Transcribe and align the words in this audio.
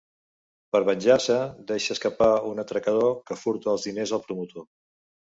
Per 0.75 0.79
venjar-se, 0.85 1.35
deixa 1.71 1.91
escapar 1.95 2.29
un 2.53 2.63
atracador 2.63 3.13
que 3.29 3.39
furta 3.43 3.71
els 3.75 3.87
diners 3.89 4.15
al 4.19 4.25
promotor. 4.25 4.67